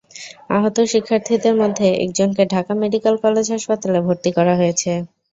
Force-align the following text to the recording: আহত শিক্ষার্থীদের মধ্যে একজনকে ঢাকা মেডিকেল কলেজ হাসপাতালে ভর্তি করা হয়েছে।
আহত 0.49 0.77
শিক্ষার্থীদের 0.91 1.55
মধ্যে 1.61 1.87
একজনকে 2.05 2.43
ঢাকা 2.53 2.73
মেডিকেল 2.81 3.15
কলেজ 3.23 3.45
হাসপাতালে 3.49 3.99
ভর্তি 4.07 4.29
করা 4.37 4.53
হয়েছে। 4.59 4.91